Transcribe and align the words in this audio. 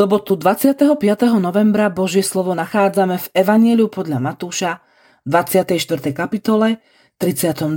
sobotu 0.00 0.32
25. 0.32 0.96
novembra 1.36 1.92
Božie 1.92 2.24
slovo 2.24 2.56
nachádzame 2.56 3.20
v 3.20 3.26
Evanieliu 3.36 3.92
podľa 3.92 4.16
Matúša 4.16 4.80
24. 5.28 5.76
kapitole 6.16 6.80
32. 7.20 7.76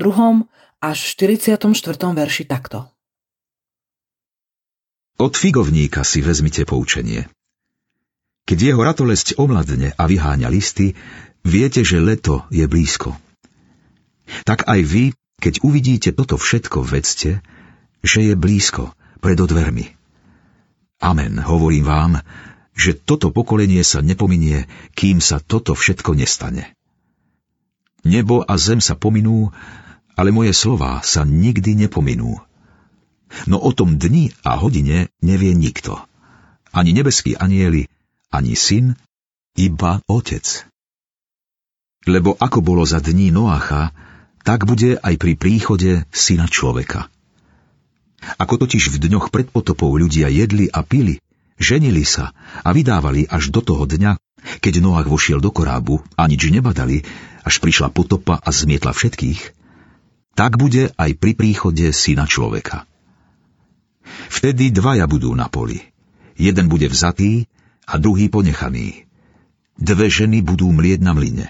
až 0.80 1.00
44. 1.20 1.68
verši 2.16 2.44
takto. 2.48 2.88
Od 5.20 5.34
figovníka 5.36 6.08
si 6.08 6.24
vezmite 6.24 6.64
poučenie. 6.64 7.28
Keď 8.48 8.72
jeho 8.72 8.80
ratolesť 8.80 9.36
omladne 9.36 9.92
a 9.92 10.04
vyháňa 10.08 10.48
listy, 10.48 10.96
viete, 11.44 11.84
že 11.84 12.00
leto 12.00 12.48
je 12.48 12.64
blízko. 12.72 13.20
Tak 14.48 14.64
aj 14.72 14.80
vy, 14.80 15.12
keď 15.44 15.60
uvidíte 15.60 16.16
toto 16.16 16.40
všetko, 16.40 16.88
vedzte, 16.88 17.44
že 18.00 18.32
je 18.32 18.34
blízko, 18.40 18.96
pred 19.20 19.36
odvermi. 19.44 20.03
Amen, 21.04 21.36
hovorím 21.44 21.84
vám, 21.84 22.12
že 22.72 22.96
toto 22.96 23.36
pokolenie 23.36 23.84
sa 23.84 24.00
nepominie, 24.00 24.72
kým 24.96 25.20
sa 25.20 25.44
toto 25.44 25.76
všetko 25.76 26.16
nestane. 26.16 26.72
Nebo 28.08 28.40
a 28.48 28.56
zem 28.56 28.80
sa 28.80 28.96
pominú, 28.96 29.52
ale 30.16 30.32
moje 30.32 30.56
slová 30.56 31.04
sa 31.04 31.28
nikdy 31.28 31.76
nepominú. 31.76 32.40
No 33.52 33.58
o 33.60 33.76
tom 33.76 34.00
dni 34.00 34.32
a 34.48 34.56
hodine 34.56 35.12
nevie 35.20 35.52
nikto. 35.52 36.00
Ani 36.72 36.96
nebeskí 36.96 37.36
anieli, 37.36 37.92
ani 38.32 38.56
syn, 38.56 38.96
iba 39.60 40.00
otec. 40.08 40.66
Lebo 42.08 42.40
ako 42.40 42.60
bolo 42.64 42.84
za 42.88 43.04
dní 43.04 43.28
Noacha, 43.36 43.92
tak 44.48 44.64
bude 44.64 45.00
aj 45.00 45.16
pri 45.20 45.34
príchode 45.36 45.92
syna 46.16 46.48
človeka. 46.48 47.12
Ako 48.40 48.62
totiž 48.62 48.92
v 48.94 48.98
dňoch 49.10 49.30
pred 49.30 49.48
potopou 49.50 49.94
ľudia 49.96 50.32
jedli 50.32 50.68
a 50.72 50.82
pili, 50.82 51.20
ženili 51.60 52.04
sa 52.04 52.36
a 52.64 52.70
vydávali 52.72 53.28
až 53.30 53.54
do 53.54 53.62
toho 53.64 53.84
dňa, 53.88 54.20
keď 54.60 54.74
Noach 54.84 55.08
vošiel 55.08 55.40
do 55.40 55.52
korábu 55.52 56.04
a 56.20 56.28
nič 56.28 56.52
nebadali, 56.52 57.08
až 57.44 57.60
prišla 57.60 57.92
potopa 57.92 58.40
a 58.40 58.50
zmietla 58.52 58.92
všetkých, 58.92 59.42
tak 60.34 60.58
bude 60.58 60.92
aj 60.96 61.12
pri 61.16 61.32
príchode 61.38 61.86
syna 61.96 62.28
človeka. 62.28 62.84
Vtedy 64.28 64.74
dvaja 64.74 65.08
budú 65.08 65.32
na 65.32 65.48
poli. 65.48 65.80
Jeden 66.36 66.68
bude 66.68 66.90
vzatý 66.90 67.48
a 67.88 67.96
druhý 68.02 68.28
ponechaný. 68.28 69.08
Dve 69.80 70.10
ženy 70.10 70.44
budú 70.44 70.70
mlieť 70.74 71.00
na 71.02 71.14
mline. 71.16 71.48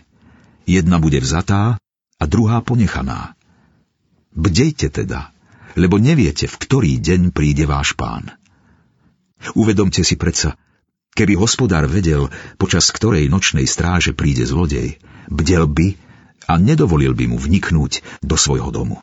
Jedna 0.64 1.00
bude 1.02 1.20
vzatá 1.20 1.82
a 2.20 2.24
druhá 2.24 2.64
ponechaná. 2.64 3.36
Bdejte 4.34 4.90
teda, 4.90 5.33
lebo 5.76 6.02
neviete, 6.02 6.46
v 6.50 6.56
ktorý 6.56 6.92
deň 7.02 7.22
príde 7.34 7.66
váš 7.66 7.94
pán. 7.94 8.34
Uvedomte 9.58 10.02
si 10.02 10.16
predsa, 10.16 10.56
keby 11.14 11.36
hospodár 11.36 11.86
vedel, 11.90 12.32
počas 12.56 12.90
ktorej 12.90 13.28
nočnej 13.28 13.68
stráže 13.68 14.16
príde 14.16 14.48
zlodej, 14.48 14.98
bdel 15.28 15.68
by 15.68 16.00
a 16.48 16.60
nedovolil 16.60 17.16
by 17.16 17.26
mu 17.32 17.38
vniknúť 17.40 18.24
do 18.24 18.36
svojho 18.36 18.72
domu. 18.72 19.00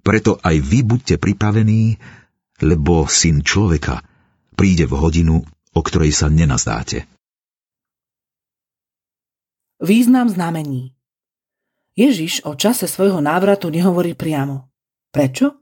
Preto 0.00 0.40
aj 0.40 0.56
vy 0.64 0.80
buďte 0.86 1.20
pripravení, 1.20 2.00
lebo 2.64 3.04
syn 3.04 3.44
človeka 3.44 4.00
príde 4.56 4.88
v 4.88 4.94
hodinu, 4.96 5.36
o 5.76 5.80
ktorej 5.80 6.12
sa 6.12 6.32
nenazdáte. 6.32 7.04
Význam 9.80 10.28
znamení 10.28 10.92
Ježiš 11.98 12.46
o 12.46 12.56
čase 12.56 12.88
svojho 12.88 13.18
návratu 13.20 13.68
nehovorí 13.68 14.16
priamo. 14.16 14.69
Prečo? 15.10 15.58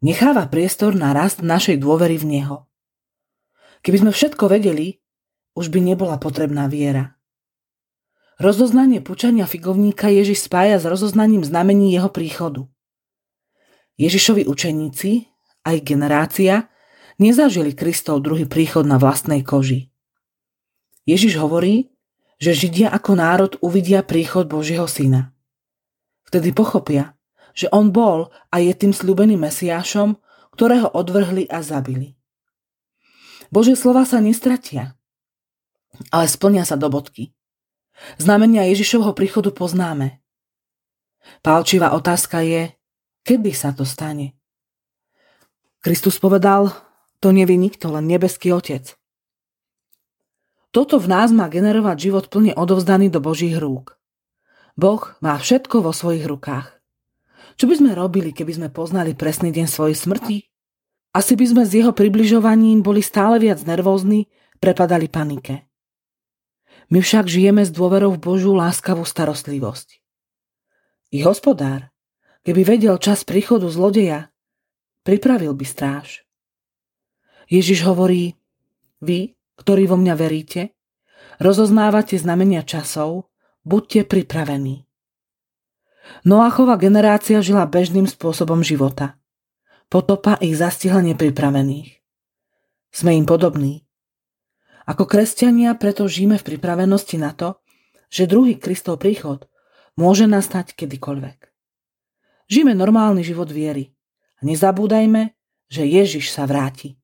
Necháva 0.00 0.48
priestor 0.48 0.96
na 0.96 1.12
rast 1.12 1.44
našej 1.44 1.80
dôvery 1.80 2.16
v 2.16 2.24
Neho. 2.28 2.56
Keby 3.84 4.08
sme 4.08 4.12
všetko 4.12 4.48
vedeli, 4.48 5.00
už 5.52 5.68
by 5.68 5.84
nebola 5.84 6.16
potrebná 6.16 6.64
viera. 6.72 7.20
Rozoznanie 8.40 9.04
pučania 9.04 9.44
figovníka 9.44 10.08
Ježiš 10.08 10.48
spája 10.48 10.80
s 10.80 10.88
rozoznaním 10.88 11.44
znamení 11.44 11.92
jeho 11.92 12.08
príchodu. 12.08 12.66
Ježišovi 14.00 14.48
učeníci, 14.48 15.28
aj 15.62 15.76
generácia, 15.84 16.66
nezažili 17.20 17.76
Kristov 17.76 18.24
druhý 18.24 18.48
príchod 18.48 18.82
na 18.88 18.98
vlastnej 18.98 19.46
koži. 19.46 19.92
Ježiš 21.06 21.38
hovorí, 21.38 21.94
že 22.42 22.56
Židia 22.56 22.90
ako 22.90 23.12
národ 23.14 23.52
uvidia 23.62 24.02
príchod 24.02 24.50
Božieho 24.50 24.88
syna. 24.90 25.30
Vtedy 26.26 26.50
pochopia, 26.50 27.14
že 27.54 27.70
on 27.70 27.94
bol 27.94 28.34
a 28.50 28.58
je 28.58 28.74
tým 28.74 28.90
slúbeným 28.90 29.40
Mesiášom, 29.40 30.18
ktorého 30.54 30.90
odvrhli 30.90 31.46
a 31.48 31.62
zabili. 31.62 32.18
Božie 33.54 33.78
slova 33.78 34.02
sa 34.02 34.18
nestratia, 34.18 34.98
ale 36.10 36.26
splnia 36.26 36.66
sa 36.66 36.74
do 36.74 36.90
bodky. 36.90 37.30
Znamenia 38.18 38.66
Ježišovho 38.66 39.14
príchodu 39.14 39.54
poznáme. 39.54 40.18
Pálčivá 41.40 41.94
otázka 41.94 42.42
je, 42.42 42.74
kedy 43.22 43.54
sa 43.54 43.70
to 43.70 43.86
stane. 43.86 44.34
Kristus 45.80 46.18
povedal, 46.18 46.74
to 47.22 47.30
nevie 47.30 47.56
nikto, 47.56 47.88
len 47.94 48.10
nebeský 48.10 48.50
Otec. 48.50 48.98
Toto 50.74 50.98
v 50.98 51.06
nás 51.06 51.30
má 51.30 51.46
generovať 51.46 51.96
život 52.10 52.26
plne 52.26 52.50
odovzdaný 52.58 53.06
do 53.06 53.22
Božích 53.22 53.54
rúk. 53.54 53.94
Boh 54.74 55.14
má 55.22 55.38
všetko 55.38 55.86
vo 55.86 55.94
svojich 55.94 56.26
rukách. 56.26 56.74
Čo 57.54 57.70
by 57.70 57.74
sme 57.78 57.90
robili, 57.94 58.34
keby 58.34 58.52
sme 58.58 58.68
poznali 58.70 59.14
presný 59.14 59.54
deň 59.54 59.66
svojej 59.70 59.96
smrti? 59.96 60.36
Asi 61.14 61.38
by 61.38 61.46
sme 61.46 61.62
s 61.62 61.70
jeho 61.70 61.94
približovaním 61.94 62.82
boli 62.82 62.98
stále 62.98 63.38
viac 63.38 63.62
nervózni, 63.62 64.26
prepadali 64.58 65.06
panike. 65.06 65.70
My 66.90 66.98
však 67.00 67.30
žijeme 67.30 67.62
s 67.62 67.70
dôverou 67.70 68.18
v 68.18 68.22
Božú 68.22 68.52
láskavú 68.58 69.06
starostlivosť. 69.06 70.02
I 71.14 71.22
hospodár, 71.22 71.94
keby 72.42 72.66
vedel 72.66 72.98
čas 72.98 73.22
príchodu 73.22 73.70
zlodeja, 73.70 74.34
pripravil 75.06 75.54
by 75.54 75.64
stráž. 75.64 76.26
Ježiš 77.46 77.86
hovorí, 77.86 78.34
vy, 78.98 79.38
ktorí 79.60 79.86
vo 79.86 79.94
mňa 79.94 80.14
veríte, 80.18 80.74
rozoznávate 81.38 82.18
znamenia 82.18 82.66
časov, 82.66 83.30
buďte 83.62 84.10
pripravení. 84.10 84.83
Noachova 86.24 86.76
generácia 86.76 87.40
žila 87.40 87.68
bežným 87.68 88.04
spôsobom 88.04 88.60
života. 88.60 89.16
Potopa 89.88 90.36
ich 90.40 90.56
zastihla 90.56 91.04
nepripravených. 91.04 92.00
Sme 92.94 93.16
im 93.18 93.26
podobní. 93.26 93.84
Ako 94.84 95.08
kresťania 95.08 95.72
preto 95.80 96.04
žijeme 96.04 96.36
v 96.36 96.46
pripravenosti 96.54 97.16
na 97.16 97.32
to, 97.32 97.60
že 98.12 98.28
druhý 98.28 98.60
Kristov 98.60 99.00
príchod 99.00 99.48
môže 99.96 100.28
nastať 100.28 100.76
kedykoľvek. 100.76 101.38
Žijeme 102.52 102.76
normálny 102.76 103.24
život 103.24 103.48
viery 103.48 103.96
a 104.38 104.40
nezabúdajme, 104.44 105.32
že 105.72 105.82
Ježiš 105.88 106.30
sa 106.30 106.44
vráti. 106.44 107.00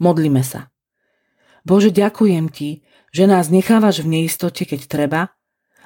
Modlíme 0.00 0.40
sa. 0.40 0.72
Bože, 1.66 1.92
ďakujem 1.92 2.48
Ti, 2.48 2.80
že 3.12 3.24
nás 3.28 3.52
nechávaš 3.52 4.00
v 4.00 4.18
neistote, 4.18 4.64
keď 4.64 4.80
treba 4.88 5.20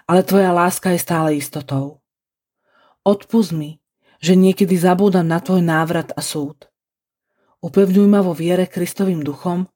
ale 0.06 0.26
tvoja 0.26 0.50
láska 0.50 0.90
je 0.94 1.00
stále 1.00 1.38
istotou. 1.38 2.02
Odpust 3.02 3.50
mi, 3.50 3.82
že 4.22 4.38
niekedy 4.38 4.78
zabúdam 4.78 5.26
na 5.26 5.43
tvoj 5.43 5.62
návrat 5.62 6.14
a 6.14 6.22
súd. 6.22 6.70
Upevňuj 7.62 8.06
ma 8.06 8.22
vo 8.22 8.34
viere 8.34 8.70
Kristovým 8.70 9.22
duchom, 9.22 9.66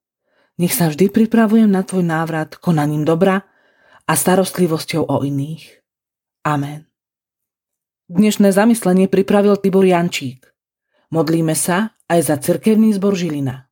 nech 0.56 0.72
sa 0.72 0.88
vždy 0.88 1.10
pripravujem 1.10 1.68
na 1.68 1.82
tvoj 1.82 2.06
návrat 2.06 2.54
konaním 2.58 3.02
dobra 3.02 3.42
a 4.06 4.12
starostlivosťou 4.14 5.02
o 5.06 5.26
iných. 5.26 5.82
Amen. 6.46 6.86
Dnešné 8.06 8.54
zamyslenie 8.54 9.10
pripravil 9.10 9.58
Tibor 9.58 9.82
Jančík. 9.82 10.46
Modlíme 11.10 11.58
sa 11.58 11.98
aj 12.06 12.30
za 12.30 12.36
cirkevný 12.38 12.94
zbor 12.94 13.18
Žilina. 13.18 13.65